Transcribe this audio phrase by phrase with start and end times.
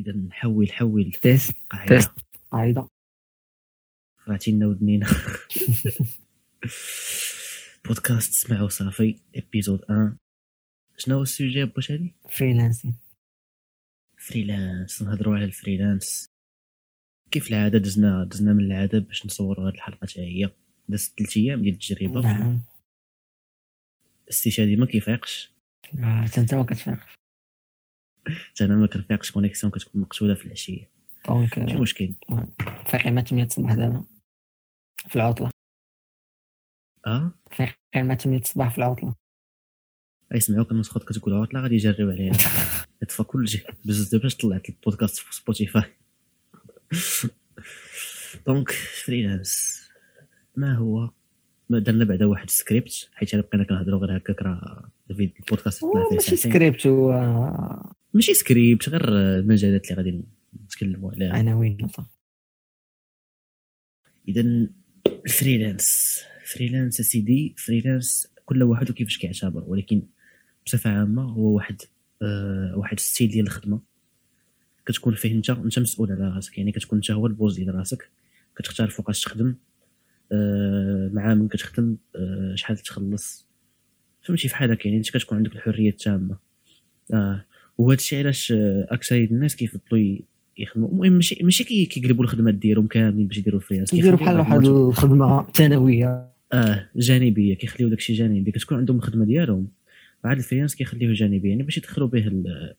[0.00, 1.96] إذا نحول حول تيست قاعدة.
[1.96, 2.10] تيست.
[2.50, 2.88] قاعدة.
[4.26, 5.06] فاتينا ودنينا
[7.84, 10.16] بودكاست سمعوا صافي إبيزود 1
[10.96, 12.94] شنو هو السوجي باش هادي؟ فريلانسين.
[14.18, 16.26] فريلانس نهضروا على الفريلانس.
[17.30, 20.50] كيف العادة؟ دزنا دزنا من العادة باش نصوروا هاد الحلقة حتى هي.
[20.88, 22.20] دازت 3 أيام ديال التجربة.
[22.20, 22.60] نعم.
[24.24, 25.52] الاستشهادي ما كيفيقش
[25.98, 26.98] آه، حتى انت ما كتفيق
[28.26, 30.90] حتى أنا ما كنفيقش connexion كتكون مقتوله في العشية.
[31.28, 32.14] donc ماشي آه، مشكل.
[32.86, 34.04] فايقين مع 8 الصباح دابا
[35.08, 35.50] في العطلة.
[37.06, 39.14] آه؟ فايقين مع 8 الصباح في العطلة.
[40.34, 42.32] يسمعوك الناس خاطر كتقول عطلة غادي يجرب عليها.
[43.02, 43.70] يطفى كل شيء.
[43.84, 46.00] بزز باش طلعت البودكاست في سبوتيفاي
[48.46, 48.70] donc
[49.04, 49.82] freelance
[50.56, 51.10] ما هو؟ ما
[51.78, 56.36] درنا بعدا واحد سكريبت حيت أنا بقينا كنهضروا غير هكاك راه الفيديو البودكاست ماشي.
[56.36, 57.12] سكريبت هو
[58.14, 60.24] ماشي سكريبت غير المجالات اللي غادي
[60.64, 61.78] نتكلموا عليها عناوين.
[64.28, 64.68] اذا
[65.06, 70.02] ال freelance freelance سيدي freelance كل واحد وكيفاش كيعتبر ولكن
[70.66, 71.82] بصفة عامة هو واحد
[72.22, 73.80] آه واحد style ديال الخدمة
[74.86, 78.08] كتكون فيه انت انت مسؤول على راسك يعني كتكون انت هو ال boss ديال راسك
[78.56, 79.54] كتختار فوقاش تخدم
[81.12, 83.46] مع من كتخدم آه شحال تخلص.
[84.22, 86.36] فهمتي فحال هكا يعني انت كتكون عندك الحرية التامة.
[87.14, 87.44] آه
[87.78, 90.16] وهذا الشيء علاش آه، أكثر الناس كيفضلوا
[90.58, 90.88] يخدموا.
[90.88, 95.46] المهم ماشي ماشي كي- كيقلبوا الخدمات ديالهم كاملين باش يديروا freelance كيديروا بحال واحد الخدمة
[95.52, 96.26] ثانوية.
[96.52, 98.52] آه جانبية كيخليو داكشي جانبي.
[98.52, 99.68] كتكون عندهم الخدمة ديالهم.
[100.24, 101.48] عاد ال freelance كيخليوه جانبي.
[101.50, 102.74] يعني باش يدخلوا به ال-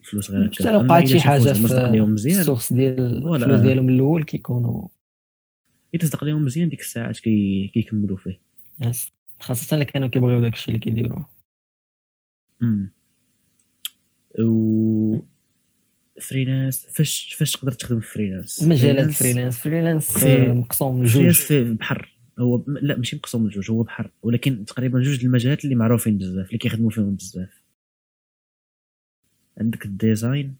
[0.00, 0.54] الفلوس غير هكا.
[0.54, 3.00] حتى لو وقعت شي حاجة في ال source ديال.
[3.00, 4.88] الفلوس ديالهم الأول كيكونوا
[5.94, 7.68] اذا صدق ليهم مزيان ديك الساعات كي...
[7.74, 8.40] كيكملوا فيه.
[9.40, 11.24] خاصة اللي كانوا كيبغيو داك الشيء اللي كيديروا.
[12.62, 12.92] امم
[14.38, 15.18] و
[16.20, 22.14] freelance فاش فاش تقدر تخدم freelance مجالات freelance freelance مقسوم freelance لجوج في بحر.
[22.38, 24.10] هو لا ماشي مقسوم لجوج هو بحر.
[24.22, 27.62] ولكن تقريبا جوج المجالات اللي معروفين بزاف اللي كيخدموا فيهم بزاف.
[29.60, 30.56] عندك ال design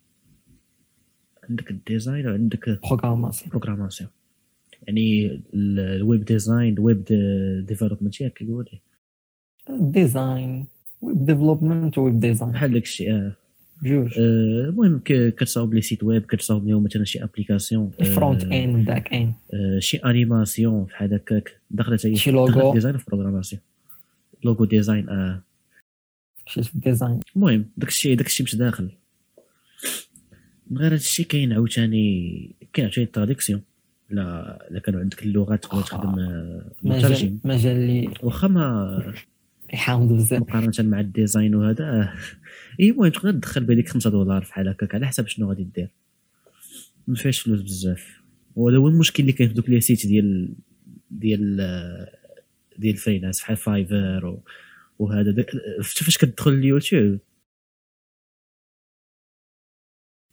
[1.50, 4.10] عندك ال design وعندك programmation programmation
[4.88, 7.04] يعني ال- ال web design ال web
[7.68, 8.80] development ياك كيقولوا ليه
[9.80, 10.66] ديزاين
[11.00, 13.36] ويب ديفلوبمنت ويب ديزاين بحال داك الشيء آه.
[13.82, 14.18] جوج.
[14.18, 19.32] آه، المهم كتصاوب les sites web كتصاوب لهم مثلا شي application front end back end
[19.78, 21.60] شي animation بحال هكاك.
[22.04, 22.74] هي شي logo.
[22.74, 23.62] design في programmation
[24.44, 25.42] logo design آه.
[26.46, 28.90] شي في ال design المهم داك الشيء داك الشيء مش داخل.
[30.70, 33.62] من غير هذا الشيء كاين عاوتاني كاين عاوتاني ال traduction
[34.10, 37.38] لا لا كانوا عندك اللغات تقدر تخدم آه، مترجم.
[37.44, 39.14] مجال اللي واخا ما
[39.72, 40.40] يحاوض بزاف.
[40.40, 42.14] مقارنة مع ال design وهذا آه،
[42.80, 45.90] إي المهم تقدر تدخل بهذيك 5 دولار بحال هكاك على حسب شنو غادي دير.
[47.06, 48.20] ما فيهاش فلوس بزاف.
[48.56, 50.54] وهذا هو المشكل اللي كاين في دوك les sites ديال
[51.10, 52.12] ديال آه،
[52.78, 54.38] ديال freelance بحال Fiverr
[54.98, 55.44] وهذا.
[55.80, 57.18] شفت فاش كتدخل اليوتيوب.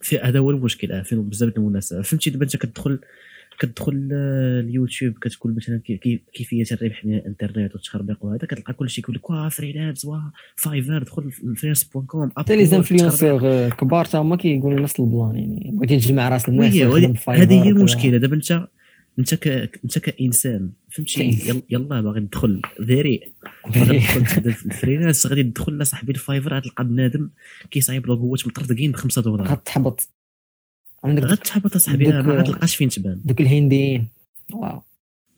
[0.01, 2.99] في هذا هو المشكل فيه بزاف المنافسة فهمتي؟ دابا انت كتدخل
[3.59, 8.89] كتدخل آه، اليوتيوب كتقول مثلا كي- كي- كيفية الربح من الإنترنت والتخربيق وهذا كتلقى كل
[8.89, 14.05] شيء يقول لك واه freelance واه Fiverr دخل Freelance point com حتى les influenceurs كبار
[14.05, 16.75] تا هما كيقولوا نفس ال plan يعني بغيتي تجمع راس الناس
[17.29, 17.69] هذه هي.
[17.69, 18.17] المشكلة.
[18.17, 18.67] دابا أنت
[19.19, 19.47] أنت ك...
[19.83, 21.23] أنت كإنسان فهمتي.
[21.49, 23.19] يلا, يلا باغي تدخل دريع
[23.75, 27.29] باغي تدخل ال freelance غادي تدخل لصاحبي ل Fiverr غتلقى بنادم
[27.71, 29.47] كيصايب logoات مطردقين ب 5 دولار.
[29.47, 30.09] غتحبط.
[31.09, 33.21] عندك غتحبط اصاحبي دوك- ما غتلقاش فين تبان.
[33.25, 34.07] دوك الهنديين
[34.53, 34.81] واو.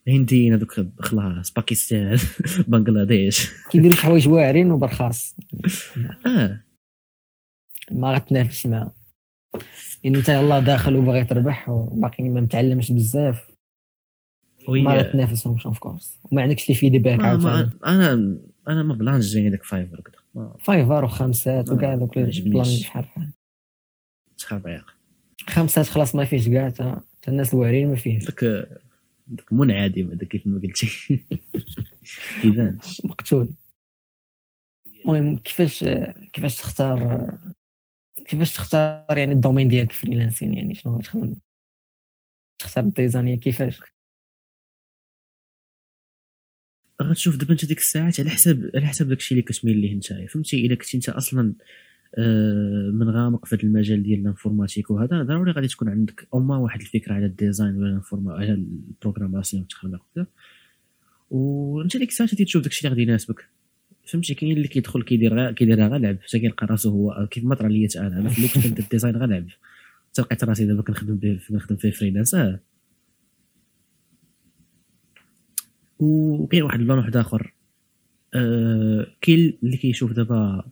[0.07, 2.17] هنديين هذوك خلاص باكستان
[2.67, 3.51] بنغلاديش.
[3.71, 5.35] كيديروا شي حوايج واعرين وبرخاص
[6.25, 6.63] آه.
[7.91, 8.91] ما غتنافسش معاهم
[10.05, 13.47] إن انت يلاه داخل وباغي تربح وباقي ما متعلمش بزاف.
[14.67, 17.51] ما وهي غتنافسهمش of course وما عندكش les feedbacks ما عاوتاني.
[17.53, 20.01] ما أنا أنا ما plan ش جايني داك فايفر
[20.35, 22.17] ما فايفر وخمسات وكاع ما دوك.
[22.17, 23.29] ال plan بحال بحال
[24.37, 24.96] تخربيق
[25.49, 28.43] خمسات خلاص ما فيش كاع تا الناس الواعرين ما فيهش داك
[29.27, 30.87] داك منعدم هذا كيف ما قلتي.
[32.41, 33.49] كيبان مقتول.
[35.05, 35.83] المهم كيفاش
[36.33, 37.29] كيفاش تختار
[38.25, 41.35] كيفاش تختار يعني ال domaine ديالك freelancing؟ يعني شنو غتخدم
[42.59, 43.79] تختار ال design كيفاش؟
[47.03, 50.27] غتشوف دابا أنت ديك الساعات على حساب على حساب داكشي اللي كتميل ليه نتايا.
[50.27, 51.53] فهمتي؟ إلا كنتي أنت أصلا
[52.93, 56.81] من غامق في المجال ديال ال informatique وهذا ضروري غادي تكون عندك أو ما واحد
[56.81, 60.27] الفكرة على ال design ولا ال informa على ال programmation والتخربيق وكذا
[61.29, 63.45] وأنت ديك غادي تشوف داكشي اللي غادي يناسبك.
[64.05, 66.17] فهمتي؟ كاين اللي كيدخل كيدير كيديرها غير لعب.
[66.21, 69.15] حتى كيلقى راسو هو كيف ما طرا ليا أنا أنا في الوقت كنت ال design
[69.15, 69.47] غير لعب.
[70.19, 72.59] لقيت راسي دابا كنخدم به كنخدم فيه freelance آه.
[75.99, 77.53] وكاين واحد plan واحد آخر.
[78.33, 80.65] آه كاين اللي كيشوف دابا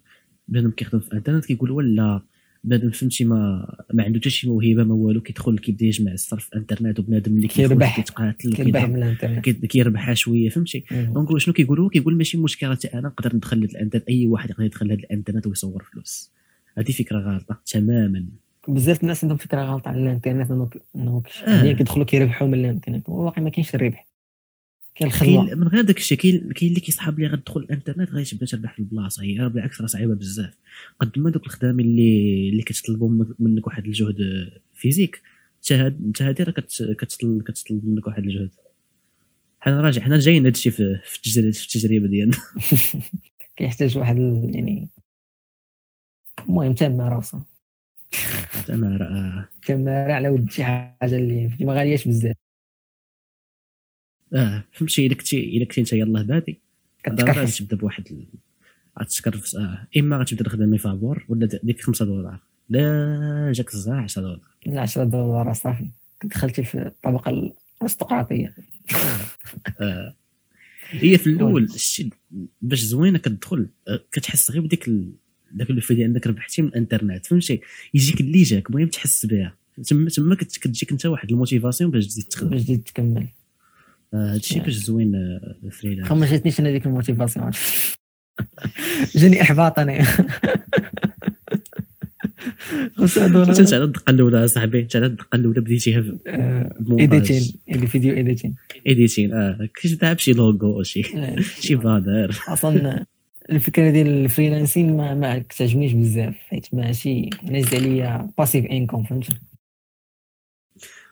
[0.47, 2.21] بنادم كيخدم في الانترنت كيقول ولا
[2.63, 6.53] بنادم فهمتي ما ما عنده حتى شي موهبة ما والو كيدخل كيبدا يجمع الصرف في
[6.53, 7.95] الانترنت وبنادم اللي كيربح.
[7.95, 8.53] كيتقاتل
[9.67, 10.83] كيربح شوية فهمتي.
[10.91, 14.87] donc شنو كيقولوا كيقول ماشي مشكل حتى أنا نقدر ندخل الانترنت أي واحد يقدر يدخل
[14.87, 16.31] لهاد الانترنت ويصور فلوس
[16.77, 18.25] هذه فكرة غلطة تماما
[18.67, 20.51] بزاف الناس عندهم فكرة غلطة على الانترنت
[20.95, 21.63] انه آه.
[21.63, 24.07] يعني كيدخلوا كيربحوا من الانترنت والواقع ما كاينش الربح
[24.95, 28.45] كاين كاين من غير داك الشيء كاين كاين اللي كيصحاب اللي غتدخل الإنترنت غادي تبدا
[28.45, 30.53] تربح في البلاصة هي بالعكس راه صعيبة بزاف.
[30.99, 34.17] قد ما دوك الخدام اللي اللي كتطلبوا من- منك واحد الجهد
[34.73, 35.21] physique
[35.71, 38.49] انت هادي راه كت- كتطلب كتطلب منك واحد الجهد.
[39.59, 42.37] حنا راه حنا جايين هادشي في في التجربه في التجربة ديالنا.
[43.57, 44.17] كيحتاج واحد
[44.53, 44.89] يعني
[46.49, 47.43] المهم تمارسه
[48.69, 52.35] أنا راه تمارة على ود شي حاجة اللي ما غالياش بزاف.
[54.35, 56.59] آه فهمتي؟ إلا كنتي إلا كنتي أنت يلاه بادي.
[57.09, 58.25] غادي كتكرفس تبدا بواحد ال-
[59.01, 62.39] غتكرفس آه إما غتبدا تخدم فابور ولا ديك 5 دولار.
[62.69, 64.39] لا جاك الزراعه 10 دولار.
[64.65, 65.85] لا 10 دولار صافي.
[66.23, 68.55] دخلتي في الطبقة الارستقراطية.
[69.81, 70.15] آه.
[70.91, 72.09] هي في الأول الشيء
[72.61, 75.11] باش زوينة كتدخل آه، كتحس غير بديك ال...
[75.51, 77.61] داك الفيديو انك ربحتي من الإنترنت فهمتي؟
[77.93, 79.55] يجيك اللي جاك المهم تحس بها.
[79.87, 82.49] تما تما كت- كتجيك أنت واحد ال motivation باش تزيد تخدم.
[82.49, 83.17] باش تزيد تكمل.
[83.21, 83.27] آه،
[84.13, 87.51] هادشي باش زوين آه، freelance ما جاتنيش أنا ديك ال motivation.
[89.15, 90.05] جاني احباط أنا
[93.17, 96.03] دولار انت على الدقه الاولى اصاحبي انت على الدقه الاولى بديتيها
[96.99, 98.55] ايديتين اللي فيديو ايديتين
[98.87, 101.03] ايديتين آه كتبدا بشي لوغو شي.
[101.59, 103.05] شي بانر أصلا
[103.49, 109.27] الفكرة ديال الفريلانسين ما ما كتعجبنيش بزاف حيت ماشي ناز عليا باسيف انكم فهمت؟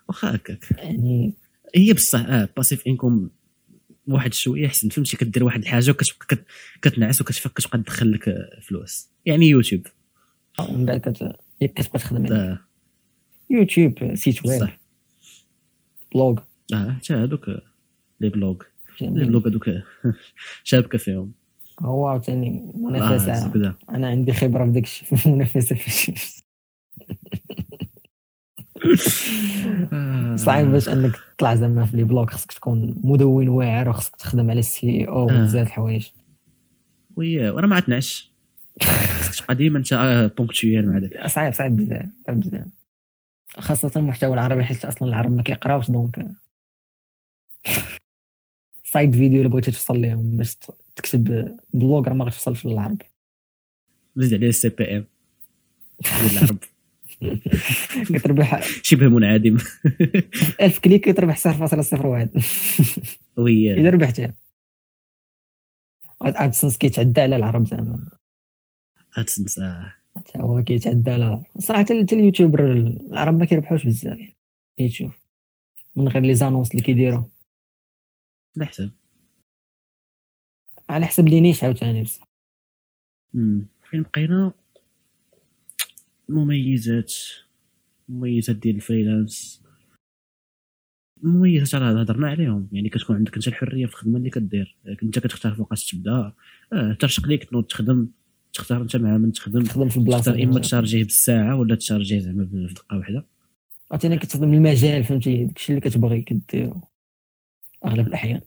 [0.09, 0.65] واخا هكاك.
[0.77, 1.33] يعني
[1.75, 3.29] هي بصح آه باسيف انكم
[4.07, 6.45] واحد شوية أحسن فهمتي كدير واحد الحاجة وكتبقى كت-
[6.81, 9.09] كتنعس وكتفك كتبقى تدخل لك آه، فلوس.
[9.25, 9.87] يعني يوتيوب.
[10.69, 12.33] ومن بعد كت- ياك كتبقى تخدم.
[12.33, 12.59] آه.
[13.49, 14.67] يوتيوب site web
[16.15, 16.39] blog.
[16.73, 17.61] آه حتى هذوك آه،
[18.21, 18.57] les blogs.
[19.01, 19.83] les blogs هذوك آه،
[20.63, 21.31] شابكة فيهم.
[21.81, 23.49] هو عاوتاني منافسة.
[23.53, 24.87] كذا أنا عندي خبرة في داك
[25.25, 26.42] المنافسه في الشيء آه.
[30.45, 34.59] صعيب باش انك تطلع زعما في les blogs خصك تكون مدون واعر وخصك تخدم على
[34.59, 35.41] ال SEO آه.
[35.41, 36.07] وبزاف الحوايج.
[37.15, 38.31] oui وأنا ما تنعش
[38.83, 39.94] خصك تبقى ديما انت
[40.38, 42.65] ponctuel مع داك صعيب صعيب بزاف صعيب بزاف.
[43.57, 46.25] خاصة المحتوى العربي حيت أصلا العرب ما كيقراوش donc.
[48.94, 50.57] c'est des vidéos اللي بغيتي توصل لهم باش
[50.95, 53.01] تكتب blog راه ما غتوصلش للعرب.
[54.15, 55.05] زيد عليه ال CPM.
[56.31, 56.57] العرب
[58.13, 59.57] كتربح شبه منعدم.
[60.61, 62.29] 1000 clic كتربح 0.01
[63.38, 64.33] oui إذا ربحتها
[66.21, 68.09] AdSense كيتعدى على العرب زعما.
[69.17, 69.93] AdSense آه.
[70.15, 74.35] حتى هو كيتعدى على العرب صراحة حتى ال YouTubers العرب ما كيربحوش بزاف يعني.
[74.77, 75.19] كيتشوف
[75.95, 77.23] من غير les annonces اللي كيديروا
[78.57, 78.91] على حسب
[80.89, 82.27] على حسب les niches عاوتاني بصح.
[83.89, 84.53] فين بقينا؟
[86.33, 87.13] مميزات
[88.09, 89.63] مميزات ديال الفريلانس.
[91.24, 92.69] مميزات راه هضرنا عليهم.
[92.72, 94.77] يعني كتكون عندك انت الحرية في الخدمة اللي كدير.
[95.03, 96.34] انت كتختار فوقاش تبدا
[96.74, 98.07] آه ترشق ليك تنوض تخدم.
[98.53, 99.63] تختار انت مع من تخدم.
[99.63, 103.25] تخدم في البلاصة تختار إما تشارجيه بالساعة ولا تشارجيه زعما في دقة واحدة.
[103.91, 106.81] عاوتاني كتخدم المجال فهمتي؟ داكشي اللي كتبغي كديرو
[107.86, 108.41] أغلب الأحيان.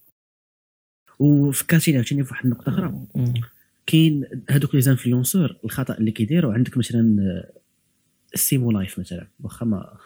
[1.18, 3.06] وفكرتيني عاوتاني في واحد النقطة أخرى.
[3.86, 7.44] كاين هذوك les influenceurs الخطأ اللي كيديروا عندك مثلا
[8.36, 9.26] السيمو Life مثلا.
[9.40, 9.98] واخا ما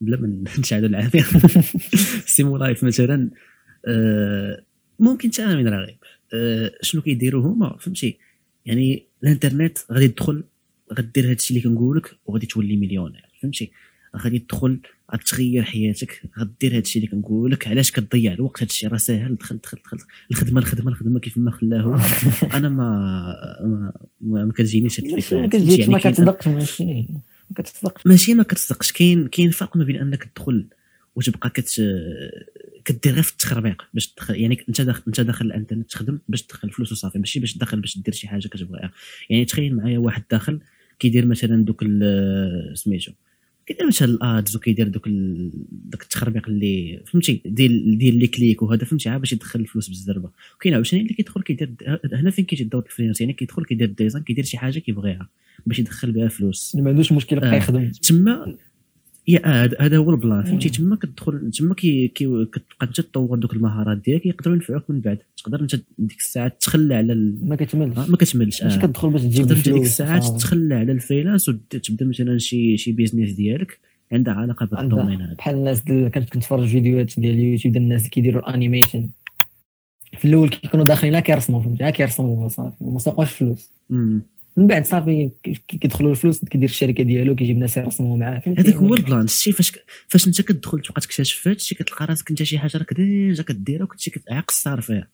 [0.00, 1.24] بلا ما نشعلوا العافيه
[1.94, 3.30] السيمو Life مثلا
[3.86, 4.62] آه،
[4.98, 5.96] ممكن حتى أنا من راغب
[6.34, 8.18] آه، شنو كيديروا هما؟ فهمتي؟
[8.66, 10.44] يعني الإنترنت غادي تدخل
[10.92, 13.70] غدير هادشي اللي كنقول لك وغادي تولي مليونير فهمتي؟
[14.16, 14.80] غادي تدخل
[15.14, 19.34] غتغير حياتك غدير هادشي اللي كنقول لك علاش كتضيع الوقت؟ هادشي راه ساهل.
[19.34, 19.98] دخل دخل دخل.
[20.30, 22.00] الخدمة الخدمة الخدمة كيف ما خلاه
[22.56, 22.82] أنا ما
[24.20, 25.40] ما, ما, كتجينيش هاد الفكرة.
[25.40, 27.06] ما فهمتي؟ كتجيكش ما ماشي.
[27.50, 28.06] ما كتصدقش.
[28.06, 28.92] ماشي ما كتصدقش.
[28.92, 30.66] كاين كاين فرق ما بين أنك تدخل
[31.16, 31.82] وتبقى كت
[32.84, 36.70] كدير غير في التخربيق باش تدخل يعني أنت داخل أنت داخل الإنترنت تخدم باش تدخل
[36.70, 38.92] فلوس وصافي ماشي باش تدخل باش دير شي حاجة كتبغيها.
[39.30, 40.60] يعني تخيل معايا واحد داخل
[40.98, 41.84] كيدير مثلا دوك
[42.74, 43.12] سميتو
[43.66, 48.62] كيدير مثلا ال ads وكيدير دوك ال- داك التخربيق اللي فهمتي ديال ديال les clics
[48.62, 50.30] وهذا فهمتي عا باش يدخل الفلوس بالزربة.
[50.56, 51.70] وكاين عاوتاني اللي كيدخل كيدير
[52.12, 55.28] هنا فين كيجي الدور ال freelance يعني كيدخل كيدير design كيدير شي حاجة كيبغيها
[55.66, 57.56] باش يدخل بها فلوس اللي ما عندوش مشكل يبقى آه.
[57.56, 57.90] يخدم.
[57.90, 58.56] تما
[59.28, 60.42] يا آه، هذا هو ال plan.
[60.44, 65.00] فهمتي؟ تما كتدخل تما كي كي- كتبقى انت تطور دوك المهارات ديالك يقدروا ينفعوك من
[65.00, 65.18] بعد.
[65.36, 67.48] تقدر انت ديك الساعة تخلى على ال...
[67.48, 67.98] ما كتملش.
[67.98, 68.78] آه، ما كتملش آه.
[68.78, 70.38] كتدخل باش تجيب تقدر ديك الفلوس الساعات وصافي.
[70.38, 73.78] تخلى على ال freelance وتبدا مثلا شي شي business ديالك
[74.12, 74.98] عندها علاقة بهذا عندها.
[75.00, 75.34] ال domaine هذا.
[75.34, 79.08] بحال الناس اللي كنت كنتفرج فيديوهات ديال اليوتيوب ديال الناس اللي كيديروا ال animation
[80.18, 83.70] في الأول كيكونوا داخلين لا كيرسموا فهمتي؟ لا كيرسموا صافي وما ساقوش فلوس.
[83.90, 84.22] مم.
[84.56, 88.42] من بعد صافي كي- كيدخلوا الفلوس كيدير الشركة ديالو كيجيب ناس يرسموا معاه.
[88.46, 89.26] هذاك هو ال plan.
[89.26, 89.72] شتي فاش
[90.08, 93.84] فاش انت كتدخل تبقى تكتشف في هادشي كتلقى راسك انت شي حاجة راك déjà كديرها
[93.84, 95.08] وكنتي كتعاق الصار فيها.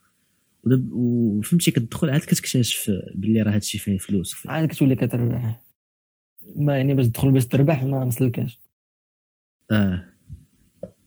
[0.92, 5.62] وفهمتي كتدخل عاد كتكتشف باللي راه هادشي فيه فلوس عاد كتولي كتربح.
[6.56, 8.60] ما يعني باش تدخل باش تربح ما مسلكاش
[9.70, 10.04] آه.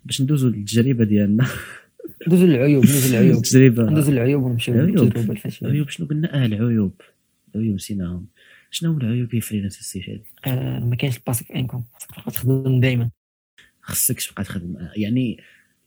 [0.06, 1.48] باش ندوزو للتجربة ديالنا.
[2.28, 3.38] ندوزو للعيوب ندوزو للعيوب.
[3.44, 4.76] التجربه ندوزو للعيوب ونمشيو.
[4.76, 5.70] للتجربة الفاشلة.
[5.70, 6.94] العيوب شنو قلنا؟ آه العيوب.
[7.56, 8.28] العيوب نسيناهم.
[8.72, 12.80] شنو هو العيوب يا freelance السي شادي آه ما كاينش ال passive income خاصك تخدم
[12.80, 13.10] دائما
[13.82, 14.76] خصك تبقى تخدم.
[14.96, 15.40] يعني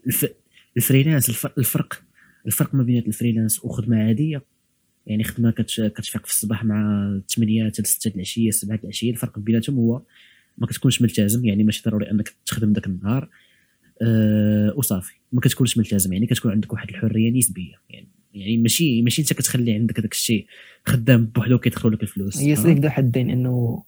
[0.06, 0.26] الف...
[0.76, 1.46] ال freelance الف...
[1.58, 2.02] الفرق
[2.46, 4.42] الفرق ما بين ال freelance وخدمة عادية.
[5.06, 5.80] يعني خدمة كتش...
[5.80, 9.10] كتفيق في الصباح مع 8 حتى 6 العشية 7 العشية.
[9.10, 10.02] الفرق بيناتهم هو
[10.58, 11.44] ما كتكونش ملتزم.
[11.44, 13.28] يعني ماشي ضروري أنك تخدم ذاك النهار.
[14.02, 15.14] أه وصافي.
[15.32, 16.12] ما كتكونش ملتزم.
[16.12, 17.74] يعني كتكون عندك واحد الحرية نسبية.
[17.90, 20.46] يعني يعني ماشي ماشي انت كتخلي عندك داك الشيء
[20.86, 22.56] خدام بوحدو وكيدخلوا لك الفلوس هي.
[22.56, 23.84] سيف ذو حدين انه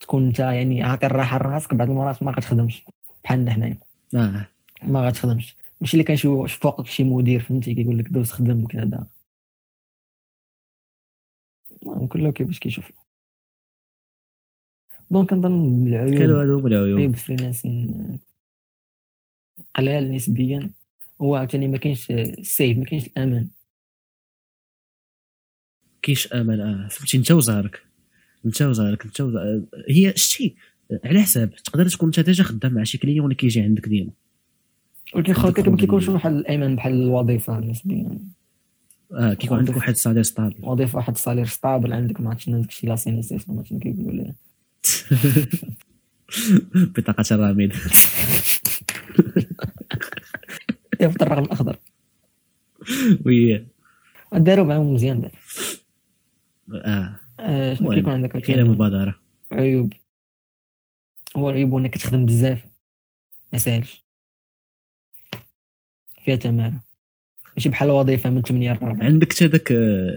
[0.00, 2.84] تكون انت يعني عاطي الراحه لراسك بعض المرات ما غتخدمش
[3.24, 3.78] بحالنا حنايا.
[4.14, 4.48] آه.
[4.82, 5.56] ما غتخدمش.
[5.80, 9.06] ماشي اللي كنشوف فوقك شي مدير فهمتي؟ كيقول لك دوز خدم وكذا
[12.08, 12.92] كله كيفاش كيشوف.
[15.10, 16.98] donc كنظن كانوا العيوب هادو هما العيوب.
[16.98, 18.18] عيوب ال freelancing
[19.74, 20.70] قلال نسبيا.
[21.20, 23.48] هو عاوتاني ما كاينش ال safe ما كاينش الأمان.
[26.06, 27.82] كاينش امل آه فهمتي؟ انت وزهرك.
[28.46, 29.62] انت وزهرك انت وزهرك.
[29.88, 30.56] هي شتي
[31.04, 31.54] على حساب.
[31.54, 34.10] تقدر تكون انت déjà خدام مع شي client اللي كيجي عندك ديما.
[35.14, 38.18] ولكن عندك خاطر ما كيكونش واحد الأمان بحال الوظيفة نسبيا
[39.12, 42.68] آه كيكون عندك واحد صالير ستابل وظيفة واحد الصالير ستابل عندك ما عرفتش شنو داك
[42.70, 44.34] الشيء لا سينيسيس ما شنو كيقولوا له
[46.96, 47.72] بطاقة الرامين.
[51.00, 51.76] يفط الرقم الأخضر.
[53.26, 53.66] وي.
[54.32, 55.32] داروا معاهم مزيان دار
[56.74, 57.16] آه.
[57.40, 59.18] آه، شنو المهم، كيكون عندك كاينة مبادرة
[59.52, 59.92] عيوب.
[61.36, 62.64] هو العيوب هو إنك كتخدم بزاف.
[63.52, 64.04] ما ساهلش
[66.24, 66.82] فيها تمارة
[67.56, 69.68] ماشي بحال الوظيفه من 8 ل 4 عندك حتى داك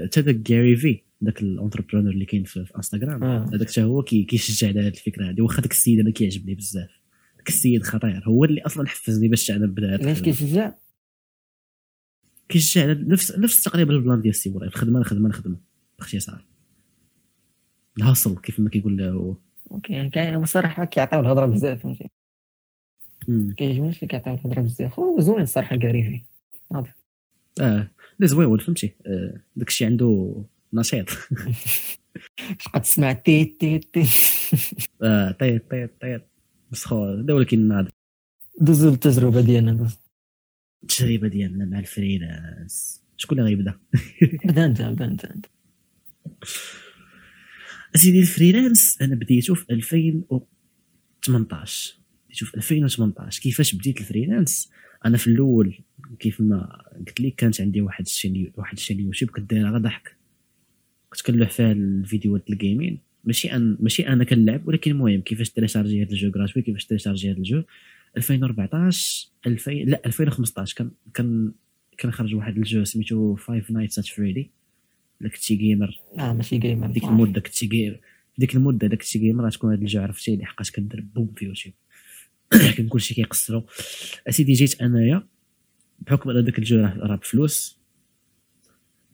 [0.06, 3.50] حتى داك جاري في داك l'entrepreneur اللي كاين في, انستغرام آه.
[3.54, 6.90] هذاك حتى هو كي- كيشجع على هذه الفكرة هذه واخا داك السيد أنا كيعجبني بزاف.
[7.38, 8.24] داك السيد خطير.
[8.28, 10.22] هو اللي أصلا حفزني باش أنا نبدا علاش.
[10.22, 10.72] كيشجع؟
[12.50, 15.58] كيشجع على نفس نفس تقريبا ال plan ديال السي الخدمه الخدمه الخدمه
[16.00, 16.46] باختصار
[17.98, 19.38] الحاصول كيف ما كيقول له.
[19.72, 22.10] OK يعني كاين بصراحه كيعطيو الهضرة بزاف فهمتي.
[23.58, 25.00] كيعجبنيش اللي كيعطيو الهضرة بزاف.
[25.00, 26.26] هو زوين الصراحة كاري فيه
[27.62, 27.88] آه
[28.20, 30.36] لا زوين فهمتي؟ آه، داك الشيء عنده
[30.74, 31.10] نشيط
[32.66, 34.04] تبقى تسمع تي تي تي
[35.04, 36.22] آه طيط طيط طيط
[36.72, 37.86] مسخور هذا ولكن ناض
[38.62, 39.98] دوزو التجربة ديالنا دوز
[40.84, 43.04] التجربة ديالنا مع ال freelance.
[43.18, 43.80] شكون اللي غيبدأ؟
[44.46, 45.46] بدا انت بدا انت.
[47.96, 54.72] أسيدي ال freelance أنا بديته في 2018 بديته في 2018 كيفاش بديت ال freelance؟
[55.06, 55.78] أنا في الأول
[56.20, 59.70] كيف ما قلت لك كانت عندي واحد ال chaîne واحد ال chaîne YouTube كنت داير
[59.70, 60.16] غير ضحك.
[61.10, 63.00] كنت كنلوح فيها الفيديوهات ال gaming.
[63.24, 67.32] ماشي أن ماشي أنا كنلعب ولكن المهم كيفاش télécharger هذا ال jeu gratuit كيفاش télécharger
[67.32, 67.64] هذا ال jeu.
[68.18, 71.52] 2014 2000 لا 2015 كان كان
[71.98, 74.52] كان خرج واحد ال jeu سميتو Five Nights at Freddy's
[75.22, 78.00] الا كنتي gamer آه ماشي gamer ديك المده كنتي gamer
[78.40, 81.34] ديك المده الا كنتي gamer غتكون هذا ال jeu عرفتي اللي حقاش كان داير boom
[81.36, 81.74] في يوتيوب.
[82.78, 83.64] كان كلشي كيقصرو.
[84.30, 85.28] أسيدي جيت أنايا
[86.00, 87.80] بحكم ان داك ال jeu راه بفلوس.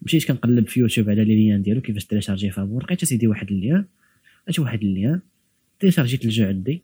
[0.02, 2.82] مشيت كنقلب في يوتيوب على les liens ديالو كيفاش télécharger فابور.
[2.82, 3.84] لقيت أسيدي واحد ال lien.
[4.42, 5.20] لقيت واحد ال lien.
[5.80, 6.82] تيليشارجيت ال jeu عندي.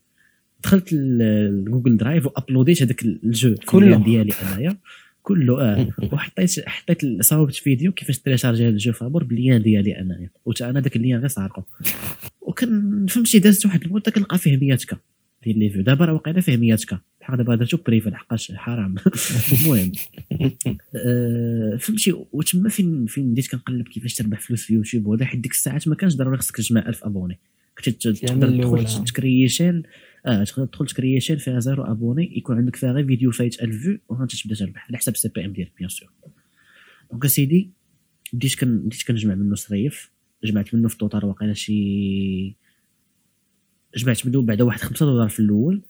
[0.64, 4.04] دخلت ل Google Drive وابلوديت هذاك ال jeu كله.
[4.04, 4.76] ديالي أنايا.
[5.22, 5.88] كله آه.
[6.12, 8.92] وحطيت حطيت صاوبت فيديو كيفاش télécharger هذا ال jeu.
[8.92, 10.30] فابور بال lien ديالي أنايا.
[10.44, 11.62] وتا أنا داك ال lien غير سارقو
[12.40, 14.96] وكان فهمتي دازت واحد المده كنلقى فيه 100 K
[15.44, 18.94] ديال les vues دابا راه واقيلا فيه 100 K بحال دابا درتو privé لحقاش حرام.
[19.52, 19.92] المهم.
[20.96, 25.52] آه، فهمتي وتما فين فين بديت كنقلب كيفاش تربح فلوس في يوتيوب؟ وهذا حيت ديك
[25.52, 27.38] الساعات ما كانش ضروري خصك تجمع 1000 abonnés.
[27.78, 29.82] كنت ت- تقدر تدخل آه.
[30.26, 33.82] آه تقدر تدخل تكري chaîne فيها zéro abonné يكون عندك فيها غير فيديو فايت 1000
[33.82, 36.10] vues وانت تبدا تربح على حسب ال CPM ديالك bien sûr.
[37.10, 37.70] donc أسيدي
[38.32, 40.10] بديت كن بديت كنجمع منه صريف
[40.44, 42.54] جمعت منه في ال total واقيلا شي
[43.96, 45.80] جمعت منه بعدا واحد 5 دولار في الأول.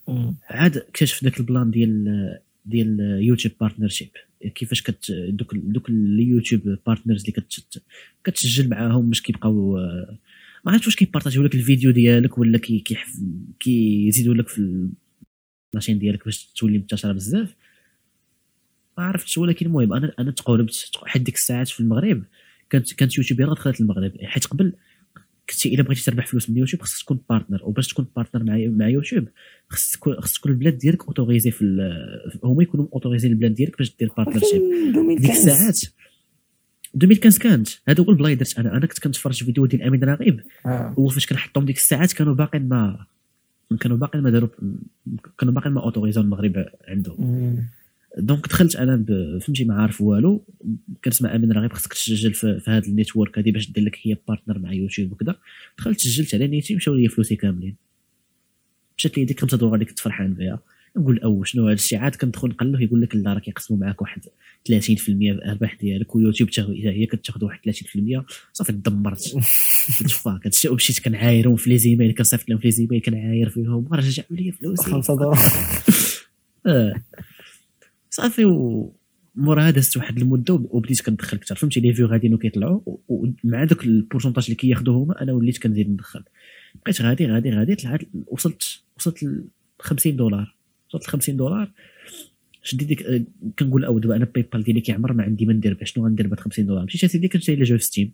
[0.50, 4.08] عاد اكتشف ذاك ال plan ديال ديال YouTube partnership
[4.54, 7.82] كيفاش كت دوك دوك ال YouTube partners اللي كت
[8.24, 10.18] كتسجل معاهم باش كيبقاو آه،
[10.64, 12.84] ما عرفتش واش كيبارطاجيو لك الفيديو ديالك ولا كي
[13.60, 14.88] كيزيدوا لك في
[15.74, 17.54] ال machine ديالك باش تولي منتشره بزاف؟
[18.98, 22.22] ما عرفتش ولكن المهم أنا أنا تقربت حد ديك الساعات في المغرب
[22.70, 24.72] كانت كانت YouTuber دخلت المغرب حيت قبل
[25.50, 28.88] كنتي إلا بغيتي تربح فلوس من يوتيوب خصك تكون partner وباش تكون partner مع مع
[28.88, 29.28] يوتيوب
[29.68, 31.64] خصك تكون خصك تكون البلاد ديالك autorisée في
[32.44, 35.80] هما يكونوا autorisé البلاد ديالك باش دير partnership ولكن ديك 2015 الساعات
[36.94, 38.76] 2015 كانت هذا هو ال plan درت أنا.
[38.76, 40.94] أنا كنت كنتفرج فيديو ديال امين رغيب آه.
[40.96, 43.06] وفاش كنحطهم ديك الساعات كانوا باقيين ما
[43.80, 44.48] كانوا باقيين ما داروا
[45.38, 47.16] كانوا باقيين ما اوتوريزاو المغرب عندهم.
[47.20, 47.62] مم.
[48.18, 49.04] donc دخلت أنا
[49.40, 50.44] فهمتي ما عارف والو.
[51.04, 54.16] كنسمع أمين رغيب خصك تسجل في, في هذا ال network هذه باش دير لك هي
[54.28, 55.36] partner مع يوتيوب وكذا
[55.78, 57.76] دخلت سجلت على نيتي مشاو لي فلوسي كاملين.
[58.98, 60.58] مشات لي ديك 5 دولار اللي كنت فرحان بها
[60.96, 64.22] نقول أو شنو هذا الشيء؟ عاد كندخل نقلب يقول لك لا راه كيقسموا معاك واحد
[64.24, 64.28] 30%
[64.80, 68.22] في الارباح ديالك ويوتيوب إذا هي كتاخذ واحد 30%
[68.52, 69.34] صافي تدمرت
[70.00, 73.86] قلت fuck هادشي ومشيت كنعايرهم في les emails كنصيفط لهم في les emails كنعاير فيهم
[73.90, 74.90] ورجعوا لي فلوسي.
[74.90, 75.38] 5 دولار.
[76.66, 77.02] آه.
[78.10, 78.92] صافي و
[79.34, 83.89] مورا دازت واحد المدة وبديت كندخل أكثر فهمتي les vues غاديين وكيطلعوا ومع داك ال
[83.89, 86.24] pourcentage اللي كياخذوه هما أنا وليت كنزيد ندخل.
[86.74, 89.44] بقيت غادي غادي غادي طلعت وصلت وصلت ل
[89.80, 90.54] 50 دولار.
[90.94, 91.70] وصلت ل 50 دولار.
[92.62, 93.22] شديت ديك آه،
[93.58, 96.40] كنقول أو دابا أنا PayPal ديالي كيعمر ما عندي ما ندير به شنو غندير بهاد
[96.40, 98.12] 50 دولار؟ مشيت أسيدي كنشري les jeux في Steam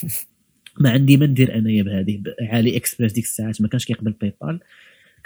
[0.80, 4.60] ما عندي ما ندير أنايا بهذه AliExpress ديك الساعات ما كانش كيقبل PayPal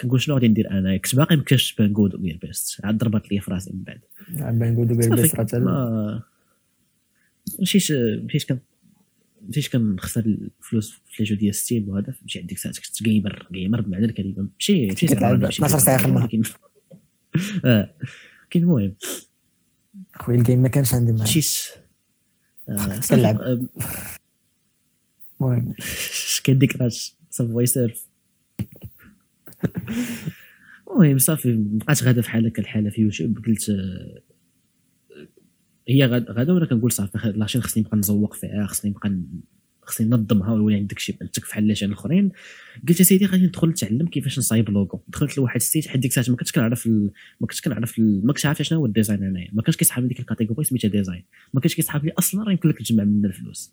[0.01, 3.41] كنقول شنو غادي ندير أنا؟ كنت باقي ما كاش بانكود وير بيست عاد ضربت لي
[3.41, 4.01] في راسي من بعد.
[4.29, 6.23] بنقول بير صافي، بيس راه ما
[7.61, 7.93] مشيت
[8.25, 8.59] مشيت كن
[9.49, 13.81] مشيت كنخسر الفلوس في لي جو ديال ستيم وهذا مشيت ديك الساعات كنت جيمر جيمر
[13.81, 14.49] بمعنى الكلمة.
[14.61, 16.43] ماشي ماشي 12 ساعة في النهار.
[17.65, 17.95] آه.
[18.51, 18.95] كاين المهم.
[20.16, 21.47] خويا الجيم ما كانش عندي معاه مشيت
[22.68, 23.40] آه، صافي، كنلعب.
[23.40, 23.61] آه،
[25.40, 25.75] المهم.
[26.45, 28.07] كاين ديك راش سافوي سيرف.
[30.90, 33.38] المهم صافي بقات غادا في حالك الحالة في يوتيوب.
[33.47, 34.23] قلت آه،
[35.88, 39.21] هي غاد- غادا وأنا كنقول صافي؟ la chaîne خصني نبقى نزوق فيها خصني نبقى
[39.85, 42.31] خصني ننظمها ويولي عندك شي عندك بحال اللي الاخرين.
[42.88, 46.11] قلت يا سيدي غادي ندخل نتعلم كيفاش نصايب لوغو دخلت لواحد ال site حد ديك
[46.18, 46.87] الساعة ما كنتش كنعرف.
[46.87, 47.11] ما
[47.47, 47.99] كنتش كنعرف.
[47.99, 50.64] ما كنتش عارف شنو هو ال design انايا ما كانش كيسحب لي ديك ال catégorie
[50.64, 53.73] سميتها design ما كانش كيسحب لي أصلا راه يمكن لك تجمع منها الفلوس.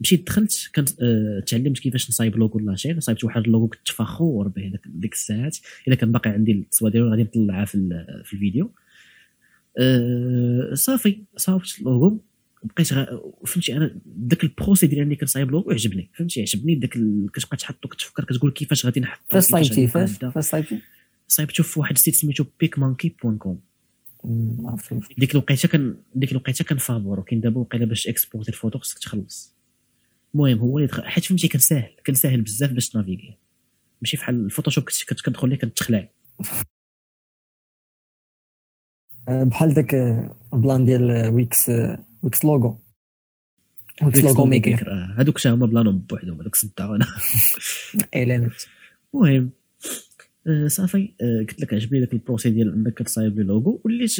[0.00, 4.48] مشيت دخلت كنت آه، تعلمت كيفاش نصايب logo la chaîne صايبت واحد اللوغو كنت فخور
[4.48, 5.58] به ديك- الساعات.
[5.88, 8.72] الا كان باقي عندي التصوير ديالو غادي نطلعها في, في الفيديو.
[9.78, 12.24] آه، صافي صاوبت اللوغو.
[12.62, 12.88] بقيت.
[13.46, 16.98] فهمتي أنا داك ال procédure اللي كنصايب لوغو عجبني فهمتي عجبني داك.
[17.32, 20.80] كتبقى تحطو كتفكر كتقول كيفاش غادي نحط فاش صايبتي فاش صايبتي
[21.28, 23.60] صايبتو في واحد ال site سميتو PicMonkey point com
[25.18, 28.98] ديك الوقيته كان ديك الوقيته كان فابور وكاين دابا وقيله باش exporter ال photo خصك
[28.98, 29.54] تخلص.
[30.34, 33.36] المهم هو اللي دخل حيت فهمتي كان ساهل كان ساهل بزاف باش تنافيغي
[34.02, 36.08] ماشي بحال ال Photoshop كنت كندخل ليه كنتخلع
[39.28, 41.70] آه، بحال داك آه، ال plan ديال آه، Wix
[42.22, 42.78] Wix logo
[44.02, 47.06] Wix logo maker هذوك تا هما plan هم بوحدهم هذوك صدعوا أنا.
[48.16, 48.62] اعلانات
[49.14, 49.50] المهم
[50.46, 51.08] آه، صافي.
[51.22, 54.16] آه، قلت لك عجبني ذاك ال process ديال إنك كتصايب لي لوغو وليت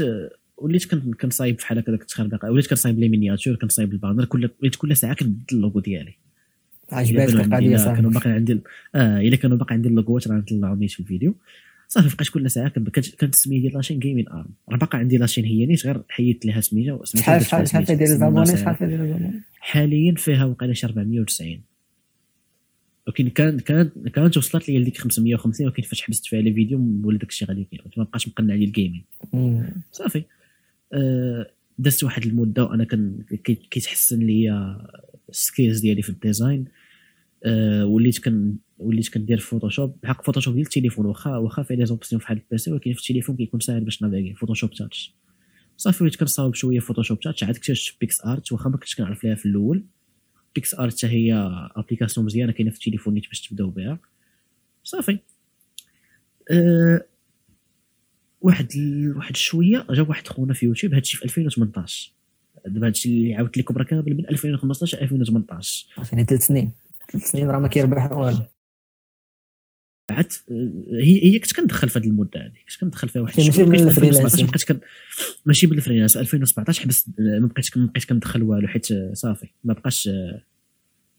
[0.56, 2.44] وليت كن- كنصايب بحال هكا داك التخربيق.
[2.44, 4.24] وليت كنصايب لي miniature كنصايب ال banner.
[4.24, 6.14] كل وليت كل ساعة كنبدل اللوغو ديالي.
[6.92, 8.60] عندي- القضية إلا كانوا صافي باقي عندي
[8.94, 11.34] آه إلا كانوا باقي عندي اللوغوات راه نطلعهم في الفيديو.
[11.92, 15.16] صافي بقيت كل ساعة كنت كانت السميه ديال la chaîne gaming ارم راه باقي عندي
[15.16, 17.96] la chaîne هي نيت غير حيدت لها سميتها شحال شحال شحال فيها.
[17.96, 18.46] ديال les abonnés.
[18.46, 21.60] شحال فيها ديال حاليا فيها وقيله شي 490
[23.06, 27.18] ولكن كان كانت كانت وصلت لي لديك 550 ولكن فاش حبست فيها les vidéos ولا
[27.18, 29.04] داك الشيء غادي ما بقاش مقنع لي ال gaming.
[29.92, 30.22] صافي
[30.92, 34.86] أه دازت واحد المدة وأنا كان كي- كيتحسن ليا
[35.28, 36.64] ال skills ديالي في ال design
[37.44, 42.20] أه وليت كن وليت كندير Photoshop بحق Photoshop ديال التليفون واخا واخا فيه les options
[42.20, 45.14] في ال PC ولكن في التليفون كيكون ساهل باش naviguer Photoshop Touch
[45.76, 49.46] صافي وليت كنصاوب شوية Photoshop Touch عاد اكتشفت PicsArt واخا ما كنتش كنعرف ليها في
[49.46, 49.84] الأول.
[50.54, 51.34] PicsArt حتى هي
[51.76, 53.98] application مزيانة كاينة في التليفون نيت باش تبداو بها.
[54.84, 55.18] صافي.
[56.50, 57.06] أه
[58.40, 58.68] واحد
[59.16, 62.12] واحد شوية جا واحد خونا في يوتيوب هادشي في 2018
[62.66, 66.72] دابا هادشي اللي عاودت لكم راه كامل من 2015 ل 2018 يعني ثلاث سنين.
[67.12, 68.38] ثلاث سنين راه ما كيربح والو
[70.10, 73.52] عاد آه، هي هي كنت كندخل في هذه المدة هذه كنت كندخل فيها واحد ماشي
[73.52, 73.64] شوية.
[73.64, 74.24] من بقيت في ال freelancing.
[74.24, 74.88] 2017 بقيت كن
[75.46, 79.74] ماشي بال freelance 2017 حبست ما بقيتش ما بقيتش كندخل والو حيت آه، صافي ما
[79.74, 80.42] بقاش آه،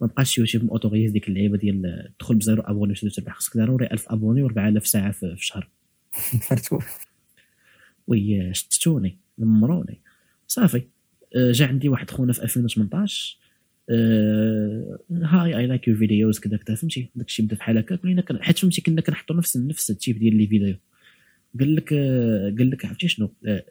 [0.02, 3.86] ما بقاش يوتيوب autorise ديك اللعيبة ديال تدخل ب zéro abonné وتبدأ تربح خصك ضروري
[3.86, 5.70] 1000 abonnés و4000 ساعة في في شهر
[6.48, 6.80] فرتو
[8.08, 10.02] وي شتوني نمروني
[10.48, 10.84] صافي
[11.36, 13.38] آه، جا عندي واحد خونا في 2018
[15.24, 16.76] Hi I like your videos كذا كذا.
[16.76, 20.20] فهمتي؟ داكشي بدا بحال هكا كلنا كن حيت فهمتي كنا كنحطوا نفس نفس ال type
[20.20, 20.76] ديال les vidéos.
[21.60, 23.64] قال لك آه، قال لك عرفتي شنو؟ آه،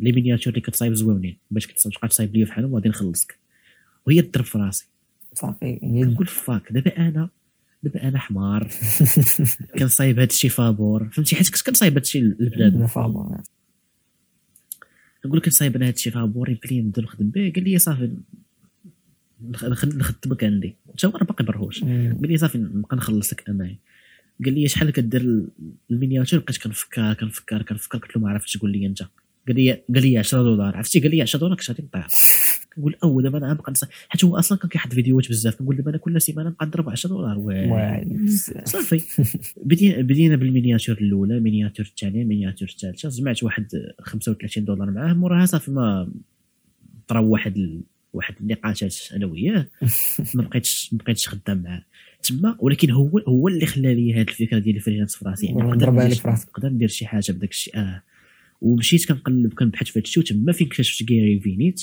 [0.00, 1.36] les miniatures اللي كتصايب زوينين.
[1.50, 3.38] باش كتبقى تصايب لي بحالهم وغادي نخلصك.
[4.06, 4.88] وهي تضرب في راسي.
[5.34, 5.78] صافي.
[5.82, 7.28] نقول fuck دابا أنا
[7.82, 8.68] دابا أنا حمار.
[9.78, 11.08] كنصايب هذا الشيء فابور.
[11.08, 13.40] فهمتي؟ حيت كنت كنصايب هذا الشيء لبنادم فابور
[15.24, 16.50] نقول لك كنصايب أنا هذا الشيء فابور.
[16.50, 18.16] يمكن لي نبدا نخدم به قال لي صافي
[19.42, 20.76] نخدمك عندي.
[20.92, 23.76] حتى هو باقي برهوش قال لي صافي نبقى نخلصك أنا
[24.44, 25.46] قال لي شحال كدير
[25.90, 27.98] ال miniature؟ بقيت كنفكر كنفكر كنفكر.
[27.98, 29.02] قلت له ما عرفتش تقول لي أنت.
[29.46, 30.76] قال لي قال لي 10 دولار.
[30.76, 32.08] عرفتي؟ قال لي 10 دولار كنت غادي نطيح.
[32.74, 33.72] كنقول أو دابا أنا نبقى
[34.08, 35.54] حيت هو أصلا كان كيحط فيديوهات بزاف.
[35.54, 37.38] كنقول دابا أنا كل سيمانة نبقى نضرب 10 دولار.
[38.64, 39.02] صافي.
[39.64, 43.08] بدينا بدينا بال miniature الأولى miniature الثانية miniature الثالثة.
[43.08, 43.68] جمعت واحد
[44.00, 45.12] 35 دولار معاه.
[45.12, 46.12] موراها صافي ما
[47.08, 49.66] طرا واحد واحد النقاشات أنا وياه
[50.34, 51.84] ما بقيتش ما بقيتش خدام معاه.
[52.22, 55.46] تما ولكن هو هو اللي خلى لي هذه الفكرة ديال ال freelance في راسي.
[55.46, 55.58] يعني
[56.48, 57.76] نقدر ندير شي حاجة بداك الشيء.
[57.76, 58.02] آه.
[58.60, 61.82] ومشيت كنقلب كنبحث في هذا الشيء وتما فين اكتشفت كيري فينيت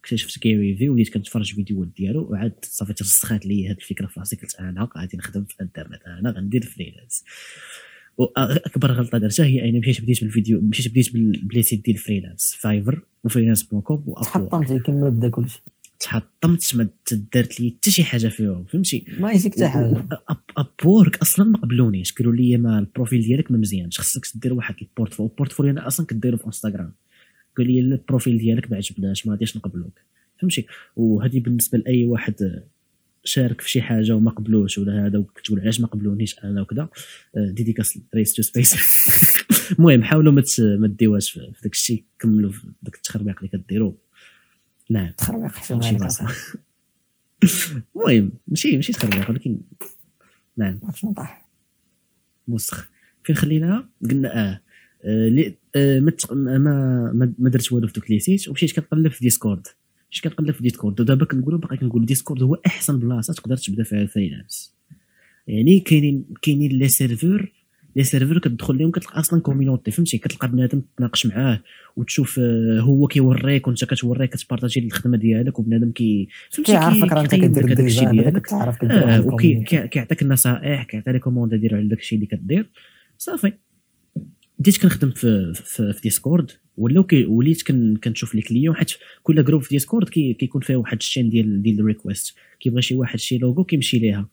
[0.00, 4.36] اكتشفت كيري في وليت كنتفرج فيديوهات ديالو وعاد صافي ترسخات لي هذه الفكرة في راسي.
[4.36, 7.24] قلت أنا غادي نخدم في الانترنت أنا غندير freelance
[8.18, 12.56] وأكبر غلطة درتها هي اني مشيت بديت بالفيديو مشيت بديت ب les sites ديال freelance
[12.60, 15.62] Fiverr و freelance point com تحطمت كما بدا كلشي.
[16.00, 16.88] تحطمت ما
[17.34, 20.08] درت لي حتى شي حاجة فيهم فهمتي؟ ما يجيك حتى حاجة.
[20.56, 24.74] Upwork أصلا ما قبلونيش قالوا لي ما ال profil ديالك ما مزيانش خصك دير واحد
[24.82, 26.92] ال portfolio ال portfolio أنا أصلا كديرو في انستغرام
[27.56, 30.00] قال لي ال profil ديالك ما عجبناش ما غاديش نقبلوك
[30.40, 32.62] فهمتي؟ وهذه بالنسبة لأي واحد
[33.24, 36.88] شارك في شي حاجة وما قبلوش ولا هذا وكتقول علاش ما قبلونيش أنا وكذا.
[37.36, 38.76] dédicace ريس تو سبيس
[39.78, 43.92] المهم حاولوا ما تديوهاش في داك الشيء كملوا في داك التخربيق اللي كديروا.
[44.90, 45.10] نعم.
[45.10, 45.52] تخربيق
[47.96, 49.60] المهم ماشي ماشي تخربيق ولكن
[50.56, 50.80] نعم.
[52.48, 52.90] موسخ
[53.24, 54.60] فين خليناها قلنا آه,
[55.04, 59.66] آه, آه ما ما درت والو في دوك les sites ومشيت كنقلب في Discord
[60.12, 64.02] مشيت كنقلب في Discord ودابا كنقولوا باقي كنقول Discord هو أحسن بلاصة تقدر تبدا فيها
[64.02, 64.74] ال freelance
[65.46, 67.52] يعني كاينين كاينين les serveurs
[67.96, 71.62] les serveurs كتدخل لهم كتلقى أصلا community فهمتي؟ كتلقى بنادم تناقش معاه
[71.96, 77.34] وتشوف آه، هو كيوريك وانت كتوريه كتبارطاجي الخدمه ديالك وبنادم كي فهمتي؟ كيعرفك راه انت
[77.34, 78.42] كدير داك الشيء ديالك.
[78.42, 82.70] كتعرف آه وكيعطيك النصائح كيعطي recommande ديالو على داك الشيء اللي كدير.
[83.18, 83.52] صافي.
[84.58, 87.62] بديت كنخدم في في, في Discord ولاو كي وليت
[88.04, 91.62] كنشوف les clients حيت كل groupe في Discord كي كيكون فيه واحد ال chaîne ديال
[91.62, 94.28] ديال ال request كيبغي شي واحد شي لوغو كيمشي ليها.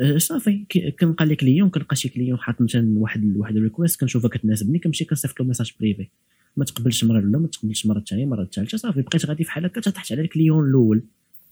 [0.00, 0.64] أه، صافي
[1.00, 5.04] كنلقى les clients كنلقى شي client حاط مثلا واحد واحد ال request كنشوفها كتناسبني كنمشي
[5.04, 6.08] كنصيفط له message privé
[6.56, 9.80] ما تقبلش مرة الاولى ما تقبلش مرة الثانية مرة الثالثه صافي بقيت غادي بحال هكا
[9.80, 11.02] طحت على ال client الأول.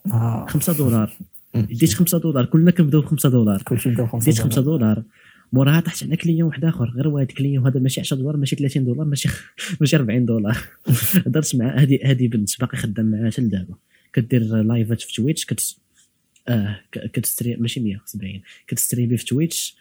[0.07, 0.47] آه.
[0.49, 1.13] 5 دولار.
[1.55, 2.45] ديت 5 دولار.
[2.45, 3.63] كلنا كنبداو ب 5 دولار.
[3.63, 5.03] كلشي بدا 5 ديت 5 دولار.
[5.57, 8.85] موراها طحت على client واحد آخر غير واحد client هذا ماشي 10 دولار ماشي 30
[8.85, 9.29] دولار ماشي
[9.81, 10.57] ماشي 40 دولار.
[11.27, 13.75] درت مع هذه هذه بنت باقي خدام معاها حتى لدابا.
[14.13, 15.77] كدير لايفات في Twitch كت
[16.49, 19.77] آه كتستري ماشي 170 كتستريمي في Twitch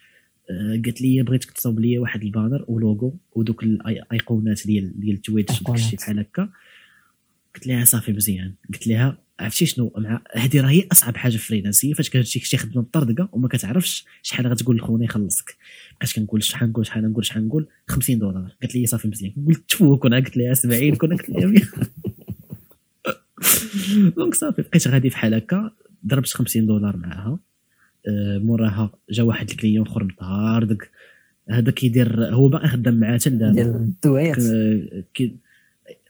[0.50, 5.22] آه قالت لي بغيتك تصاوب لي واحد ال banner و logo ودوك الايقونات ديال ديال
[5.22, 6.50] Twitch بحال هكا.
[7.56, 8.54] قلت لها صافي مزيان.
[8.74, 12.58] قلت لها عرفتي شنو؟ مع هذه راهي أصعب حاجة في freelance هي فاش كتجيك شي
[12.58, 15.56] خدمه مطردقه وما كتعرفش شحال غتقول لخونا يخلصك.
[16.00, 18.56] بقيت كنقول شحال نقول شحال نقول شحال نقول؟ 50 دولار.
[18.62, 19.34] قالت لي صافي مزيان.
[19.48, 21.62] قلت تفو كون قلت لها 70 كون قلت لها 100
[24.18, 25.72] donc صافي بقيت غادي بحال هكا
[26.08, 27.39] ضربت 50 دولار معاها.
[28.08, 30.78] آه، موراها جا واحد ال client اخر مطاردق.
[31.50, 33.94] هذا كيدير هو باقي خدام معاه حتى ديال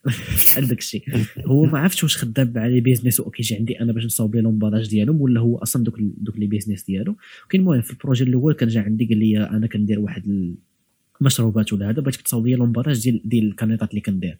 [0.69, 1.03] داك الشيء
[1.45, 4.89] هو ما عرفتش واش خدام مع les business وكيجي عندي أنا باش نصاوب لي l'emballage
[4.89, 7.15] ديالهم ولا هو أصلا دوك دوك les business ديالو.
[7.49, 10.55] كاين المهم في ال projet الأول كان جا عندي قال لي أنا كندير واحد
[11.21, 14.37] المشروبات ولا هذا بغيتك تصاوب لي l'emballage ديال ديال الكانيطات اللي كندير.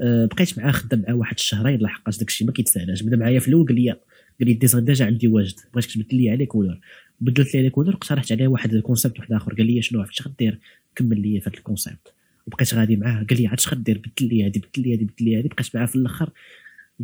[0.00, 3.48] أه بقيت معاه خدام معاه واحد الشهرين لحقاش داك الشيء ما كيتسالاش بدأ معايا في
[3.48, 4.00] الأول قال لي قال
[4.40, 6.78] لي design déjà عندي واجد بغيتك تبدل لي عليه couleur
[7.20, 9.54] بدلت لي عليه couleur اقترحت عليه واحد ال concept واحد آخر.
[9.54, 10.58] قال لي شنو عرفتش غدير
[10.96, 12.15] كمل لي في هذا ال concept.
[12.46, 15.24] وبقيت غادي معاه قال لي عاد اش غدير؟ بدل لي هذه بدل لي هذه بدل
[15.24, 16.30] لي هذه بقيت معاه في الأخر.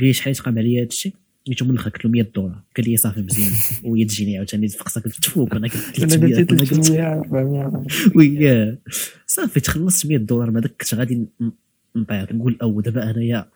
[0.00, 1.12] قال لي شحال يتقام عليا هذا الشيء
[1.48, 2.62] قلت من الأخر قلت له 100 دولار.
[2.76, 3.52] قال لي صافي مزيان.
[3.84, 5.00] وهي تجيني عاوتاني فقصة.
[5.00, 6.44] قلت تفو كون أنا قلت 300
[8.16, 8.78] oui
[9.26, 10.50] صافي تخلصت 100 دولار.
[10.50, 11.26] ما داك كنت غادي
[11.96, 13.48] نطير نقول أو دابا أنايا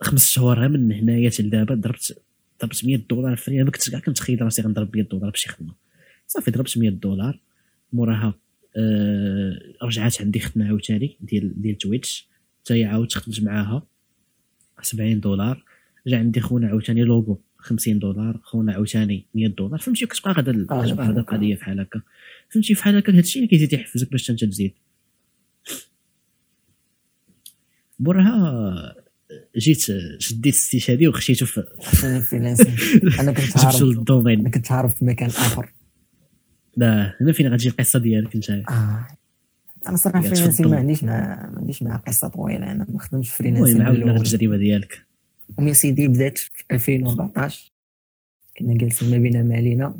[0.00, 2.18] خمس شهور من هنايا حتى لدابا ضربت
[2.62, 5.74] ضربت 100 دولار vraiment ما كنتش كاع كنتخيل راسي غنضرب 100 دولار بشي خدمة.
[6.26, 7.40] صافي ضربت 100 دولار.
[7.92, 8.34] موراها
[8.76, 12.28] آه رجعات عندي خدمه عاوتاني ديال ديال Twitch
[12.60, 13.82] حتى هي عاود خدمت معاها.
[14.82, 15.64] 70 دولار.
[16.06, 18.40] جا عندي خونا عاوتاني لوغو 50 دولار.
[18.42, 19.78] خونا عاوتاني 100 دولار.
[19.78, 21.20] فهمتي كتبقى غادا آه، كتبقى غادا.
[21.20, 22.00] القضية بحال هكا.
[22.50, 24.72] فهمتي بحال هكا هادشي اللي كيزيد يحفزك باش انت تزيد.
[28.00, 28.94] موراها
[29.58, 29.80] جيت
[30.18, 31.60] شديت الاستشهادي وخشيتو في
[33.20, 33.82] أنا كنت عارف.
[34.40, 35.72] أنا كنت عارف في مكان آخر.
[36.80, 39.06] لا هنا فين غتجي القصة ديالك انت؟ آه.
[39.88, 40.68] أنا صراحة يا freelancing.
[40.68, 42.72] ما عنديش مع ما عنديش مع قصة طويلة.
[42.72, 44.16] أنا ما خدمتش freelancing عاودنا.
[44.16, 45.06] التجربة ديالك.
[45.58, 47.72] ومن سيدي بدات في 2014
[48.58, 49.94] كنا جالسين ما بينا ما علينا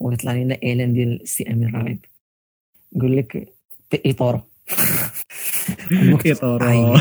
[0.00, 1.98] ويطلع لنا إعلان ديال السي امين راغب
[2.96, 3.52] يقول لك
[3.94, 4.46] إطارة.
[6.26, 7.00] إطارة.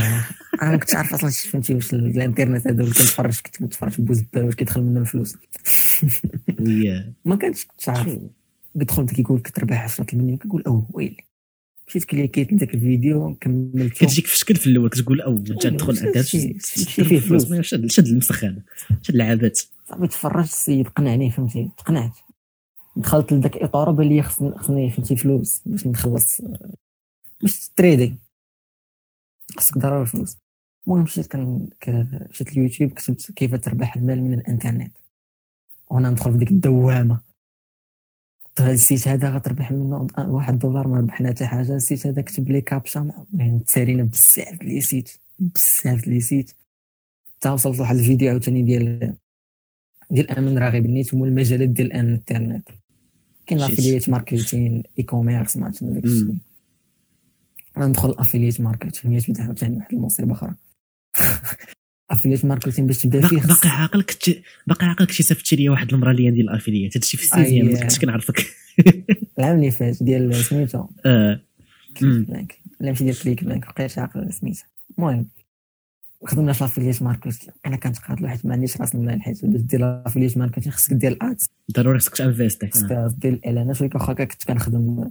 [0.62, 4.02] أنا ما كنتش عارف أصلا شي فهمتي واش الإنترنت هذا اللي كنتفرج كنت كنتفرج في
[4.02, 5.38] بوزبال واش كيدخل منه الفلوس
[7.26, 8.20] ما كنتش كنتش عارف.
[8.76, 11.18] كتدخل كيقول لك تربح 10 المليون كنقول أو ويلي.
[11.88, 16.22] مشيت كليكيت لذاك الفيديو كملت كتجيك في شكل في الأول؟ كتقول أو أيوة، تدخل عندها
[16.22, 16.60] شي-
[17.20, 17.54] فلوس.
[17.62, 18.62] شد شد المسخن
[19.02, 19.60] شد العابات
[19.90, 22.12] صافي تفرجت السيد قنعني فهمتي؟ تقنعت.
[22.96, 25.62] دخلت لذاك الإطار بان لي خصني خصني فهمتي فلوس.
[25.66, 26.42] باش نخلص
[27.42, 28.16] باش تريدي
[29.58, 30.38] خصك ضروري فلوس
[30.88, 31.70] المهم مشيت كان
[32.30, 34.98] مشيت اليوتيوب كتبت كيف تربح المال من الإنترنت.
[35.90, 37.33] وأنا ندخل في ديك الدوامة.
[38.60, 41.76] هذا ال site هذا غتربح منه واحد دولار ما ربحنا حتى حاجة.
[41.76, 46.52] ال site هذا كتب لي كابشا يعني تسالينا بزاف les sites بزاف les sites.
[47.38, 49.16] حتى وصلت لواحد الفيديو عاوتاني ديال
[50.12, 52.70] ديال أمين راغب نيت هما المجالات ديال الإنترنت.
[53.46, 53.60] كاين.
[53.64, 56.06] ال affiliate marketing e-commerce ما عرفتش داك.
[56.06, 56.38] الشيء
[57.78, 60.56] ندخل ال affiliate marketing هي تبدأ عاوتاني واحد المصيبة أخرى.
[62.10, 64.30] افيليت marketing باش تبدأ فيه باقي عاقل كنت
[64.68, 67.80] باقي عاقل اكتشفتي لي واحد المرأة اللي ديال ال affiliate هادشي في ال sixième ما.
[67.80, 68.46] كنتش كنعرفك
[69.40, 70.86] العام اللي فات ديال سميتو.
[71.06, 71.42] آه.
[72.02, 74.66] بانك لا ماشي ديال ClickBank بقيت عاقل سميتها
[74.98, 75.28] المهم
[76.26, 79.62] خدمنا في ال affiliate marketing أنا كنت قاد حيت ما عنديش راس المال حيت باش
[79.62, 83.14] دير ال affiliate marketing خصك دير ال ads ضروري خصك تنفيستي خصك.
[83.18, 85.10] دير الاعلانات ولكن واخا كنت كنخدم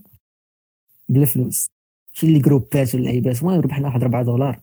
[1.09, 1.71] بلا فلوس
[2.13, 4.61] شي اللي جروبات واللعيبات المهم ربحنا واحد 4 دولار.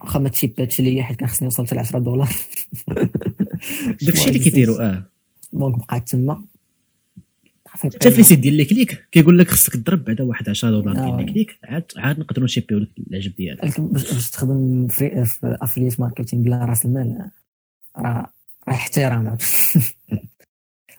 [0.00, 2.28] واخا ما تشيباتش ليا حيت كان خصني نوصل حتى ل 10 دولار.
[4.02, 5.02] داكشي اللي كيديروا آه.
[5.52, 6.44] دونك بقيت تما.
[7.66, 10.94] حتى في سيت ديال les clics كيقول لك خصك تضرب بعدا واحد 10 دولار.
[10.94, 13.80] ديال les clics عاد عاد نقدروا نشيبيو لك العجب ديالك.
[13.80, 17.30] باش تخدم في, في affiliate marketing بلا راس المال
[17.98, 18.30] راه
[18.68, 19.36] راه احترام.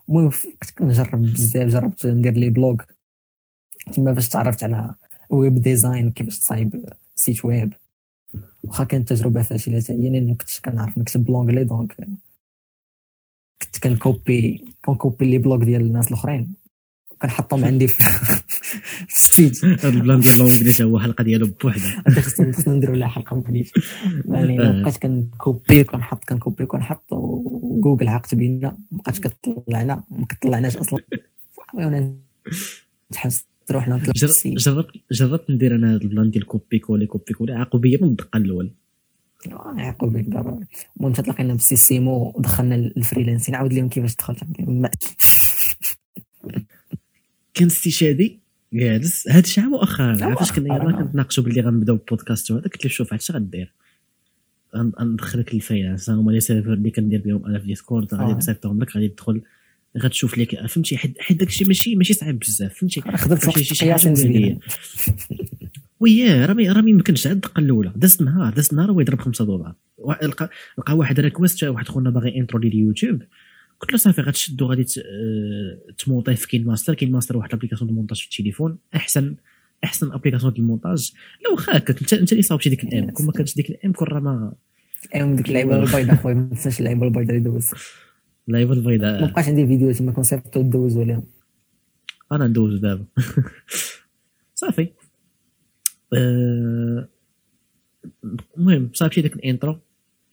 [0.09, 2.75] المهم كنت كنجرب بزاف جربت ندير les blogs
[3.93, 4.95] تما باش تعرفت على
[5.29, 6.85] web design كيفاش تصايب
[7.15, 7.73] site web
[8.63, 11.95] واخا كانت تجربه فاشله حتى هي لأن كنت كنعرف نكتب ب l'anglais donc
[13.61, 16.53] كنت كنكوبي كنكوبي les blogs ديال الناس الاخرين
[17.21, 18.03] كنحطهم عندي في
[19.07, 22.93] ال site هذا ال plan ديال الانجليزي هو حلقه ديالو بوحده هذا خصنا خصنا نديرو
[22.93, 23.71] لها حلقه مخليش
[24.25, 24.81] يعني.
[24.83, 30.99] بقيت كنكوبي كنحط كنكوبي كنحط وجوجل عاقت بينا مبقاتش كطلعنا ما كطلعناش أصلا
[31.73, 32.15] وأنا
[33.11, 37.33] تحس جر- ال site جربت جربت ندير أنا هذا ال plan ديال copier coller copier
[37.33, 37.53] coller.
[37.53, 38.71] عاقوا بيا من الدقة الأول.
[39.77, 40.65] يعيقو بك ضروري
[40.97, 43.55] المهم تلاقينا بسيستيمو ودخلنا ال freelancing.
[43.55, 44.39] عاود لهم كيفاش دخلت
[47.53, 48.39] كان استشهادي
[48.73, 49.27] جالس.
[49.27, 50.25] هذا الشيء مؤخرا.
[50.25, 51.03] عرفاش كنا مؤخراً، يلاه آه.
[51.03, 52.63] كنتناقشوا باللي غنبداو بودكاست وهذا.
[52.63, 53.73] قلت له شوف هادشي غدير؟
[54.75, 58.13] غن- غندخلك ال freelance هما les serveurs اللي كندير بهم أنا في Discord.
[58.13, 58.35] غادي آه.
[58.35, 59.41] نصيفطهم لك غادي تدخل
[59.97, 64.59] غتشوف لك فهمتي؟ حيت داكشي ماشي ماشي صعيب بزاف فهمتي؟ خدمت واحد شي زوينة.
[65.99, 67.91] وياه راه راه ما يمكنش عاد الدقة الأولى.
[67.95, 69.75] دازت نهار دازت نهار هو يضرب 5 دولار.
[70.23, 73.21] لقى لقى واحد request واحد خونا باغي intro اليوتيوب.
[73.79, 78.25] قلت له صافي غتشدو غادي ت- آه، في KineMaster KineMaster واحد l'application de montage في
[78.39, 78.77] التليفون.
[78.95, 79.35] أحسن
[79.83, 81.11] أحسن ابليكاسيون ديال المونتاج.
[81.45, 84.07] لو واخا هكاك انت انت اللي صاوبتي ديك الام كون ما كانتش ديك الام كون
[84.07, 84.53] راه ما
[85.15, 87.59] ايوا ديك اللعيبة البيضاء خويا ما تنساش اللعيبة البيضاء اللي
[88.49, 91.23] دوز لايف ما البيضاء بقاش عندي فيديو تما كونسيبت دوزو لهم
[92.31, 93.05] أنا ندوز دابا.
[94.55, 94.89] صافي.
[96.13, 97.07] آه،
[98.57, 99.77] المهم صافي داك الإنترو.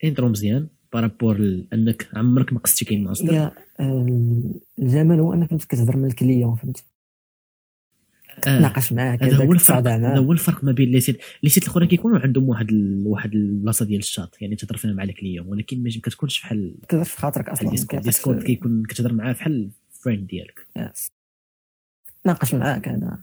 [0.03, 3.51] إنترو مزيان بارابور أنك عمرك ما قصتي كاين ماستر.
[3.79, 4.05] آه،
[4.79, 6.83] الجمال هو أنك انت كتهضر من ال client فهمتي
[8.41, 11.87] تناقش معاه هذا هو الفرق هذا هو الفرق ما بين les sites les sites الاخرين
[11.87, 13.03] كيكونوا عندهم واحد ال...
[13.07, 17.03] واحد البلاصة ديال الشاط يعني تهضر فيها مع ال client ولكن ما كتكونش بحال كتهضر
[17.03, 20.67] في خاطرك أصلا Discord كيكون كتهضر معاه بحال friend ديالك.
[22.23, 23.19] تناقش معاك هذا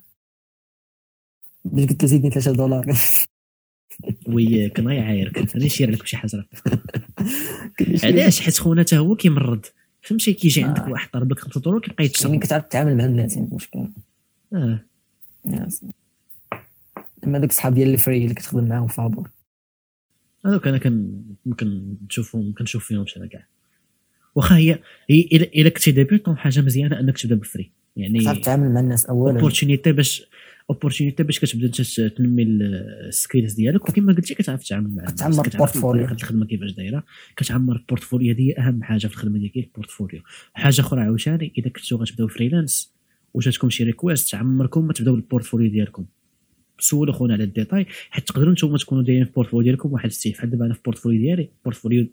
[1.64, 2.86] باش قلت له زيدني 3 دولار.
[4.28, 6.44] oui كان غيعايرك غادي يشير لك بشي حاجة.
[8.02, 9.66] علاش؟ حيت خونا حتى هو كيمرض.
[10.02, 10.66] فهمتي؟ كيجي آه.
[10.66, 12.40] عندك واحد ضرب لك 5 دولار كيبقى يعني يتشرب.
[12.40, 13.78] كتعرف تتعامل مع الناس يعني المشكل
[14.52, 14.56] آه.
[14.56, 14.93] yes.
[17.24, 19.30] أما دوك الصحاب ديال ال free اللي كتخدم معاهم فابور
[20.46, 23.46] هذوك أنا كان ممكن نشوفهم كنشوف فيهم أنا كاع
[24.34, 24.78] واخا هي
[25.10, 27.72] هي الا كنتي débutant حاجة مزيانة أنك تبدا ب free.
[27.96, 29.34] يعني كتعرف تتعامل مع الناس اولا.
[29.34, 30.26] opportunité باش
[30.70, 33.88] opportunité باش كتبدا انت تنمي ال skills ديالك.
[33.88, 36.04] وكما قلتي كتعرف تتعامل مع الناس، كتعمر ال portfolio.
[36.04, 37.04] الخدمه كيفاش دايرة.
[37.36, 40.22] كتعمر ال portfolio هذه هي أهم حاجة في الخدمة ديالك ال portfolio
[40.54, 42.93] حاجة أخرى عاوتاني إذا كنتو غتبداو freelance
[43.34, 46.04] وجاتكم شي request عمركم ما تبداو بال portfolio ديالكم.
[46.78, 50.32] سولوا خونا على الديتاي حيت تقدروا نتوما تكونوا دايرين في ال portfolio ديالكم واحد style
[50.32, 52.06] بحال دابا أنا في ال portfolio ديالي ال portfolio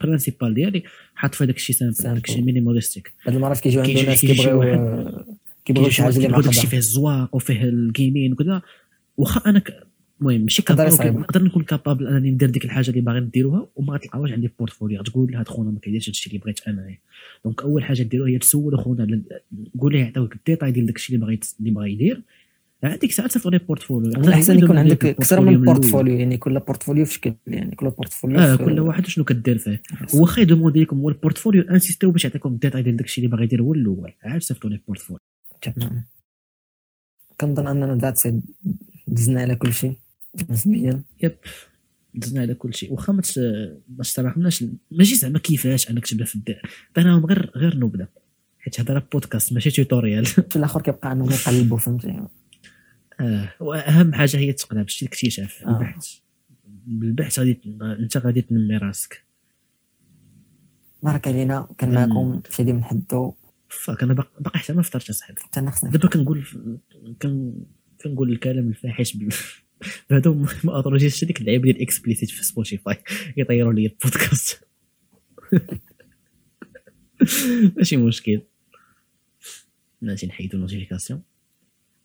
[0.00, 0.82] principal ديالي
[1.14, 2.14] حاط فيه داكشي simple simple.
[2.14, 4.60] داكشي minimalistic بعض المرات كيجيو كيجي- ناس كيبغيو
[5.64, 8.62] كيبغيو شي حاجة اللي داكشي معقده فيه الزواق وفيه الجيمين وكذا.
[9.16, 9.85] واخا أنا ك...
[10.20, 11.20] المهم ماشي capable.
[11.20, 15.02] نقدر نكون capable أنني ندير ديك الحاجة اللي باغي نديروها وما غتلقاوهاش عندي portfolio.
[15.02, 16.96] تقول هاد خونا ما كيديرش هادشي اللي بغيت أنا.
[17.44, 19.22] donc أول حاجة ديروها هي تسول خونا
[19.78, 22.22] قول ليه يعطيوك الديتاي ديال داكشي اللي باغي اللي باغي يدير.
[22.82, 24.20] عندك ساعات تصيفط les portfolios.
[24.20, 28.38] من الاحسن يكون عندك أكثر من portfolio يعني كل portfolio في شكل يعني كل portfolio
[28.38, 29.82] آه كل واحد شنو كدير فيه.
[30.14, 33.44] واخا ي demander لكم هو ال portfolio insistez باش يعطيكم الديتاي ديال داكشي اللي باغي
[33.44, 34.12] يدير هو الأول.
[34.22, 35.20] عاد صيفطوا les portfolios.
[35.62, 36.04] تمام.
[37.40, 38.22] كنظن أننا ذات
[39.08, 39.96] دزنا على كل شيء.
[40.50, 41.36] نسبيا يب.
[42.14, 42.92] دزنا على كل شيء.
[42.92, 43.22] واخا ما
[44.00, 46.60] استرحناش ماشي زعما كيفاش انك تبدا في الدار.
[46.90, 48.08] عطيناهم غير غير نبذه
[48.58, 52.20] حيت هذا راه بودكاست ماشي توتوريال في الآخر كيبقى انهم يقلبوا فهمتي؟
[53.20, 55.62] آه وأهم حاجة هي التقنيه باش الاكتشاف.
[55.66, 55.68] آه.
[55.70, 56.14] البحث
[56.86, 59.24] بالبحث غادي انت غادي تنمي راسك.
[61.02, 61.68] بارك علينا.
[61.78, 61.94] كان.
[61.94, 63.32] معكم شادي من حدو
[63.68, 65.40] فاك أنا باق- باقي حتى ما فطرتش أصاحبي.
[65.40, 66.44] حتى أنا خصني دابا كنقول
[67.22, 67.52] كن
[68.04, 69.16] كنقول الكلام الفاحش
[70.10, 70.30] بهذا
[70.64, 72.96] ما اطرجيش ديك اللعيبه ديال اكسبليسيت في سبوتيفاي
[73.36, 74.68] يطيروا لي البودكاست.
[77.76, 78.42] ماشي مشكل.
[80.02, 81.22] ماشي نحيدو النوتيفيكاسيون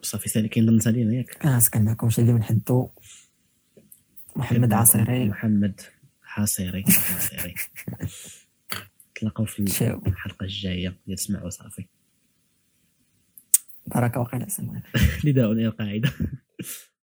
[0.02, 2.90] صافي ثاني كاين ضمن علينا ياك كان كان معكم شادي من حدو
[4.36, 5.26] محمد عصيري.
[5.26, 5.82] محمد
[6.22, 7.56] حاصيري حاصيري
[9.16, 9.60] تلاقاو في.
[10.08, 10.98] الحلقة الجاية.
[11.08, 11.86] ديال سمعوا صافي.
[13.88, 14.84] بركه سمعنا
[15.26, 16.12] نداء إلى القاعدة.